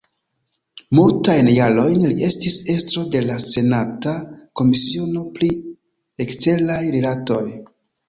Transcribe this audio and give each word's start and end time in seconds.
Multajn 0.99 1.49
jarojn 1.55 2.07
li 2.13 2.25
estis 2.29 2.57
estro 2.77 3.05
de 3.17 3.23
la 3.27 3.37
senata 3.51 4.17
komisiono 4.63 5.25
pri 5.39 5.55
eksteraj 6.29 6.85
rilatoj. 7.01 7.43